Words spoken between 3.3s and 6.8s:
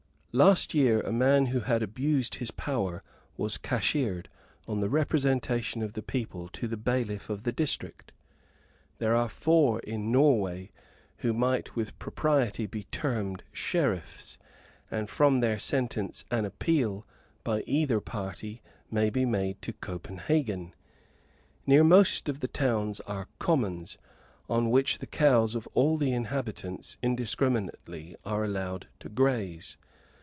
was cashiered, on the representation of the people to the